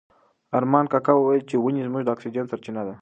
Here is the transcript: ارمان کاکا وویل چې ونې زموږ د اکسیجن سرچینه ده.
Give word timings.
ارمان 0.57 0.85
کاکا 0.91 1.13
وویل 1.15 1.43
چې 1.49 1.55
ونې 1.57 1.81
زموږ 1.87 2.03
د 2.03 2.09
اکسیجن 2.15 2.45
سرچینه 2.51 2.81
ده. 2.87 2.93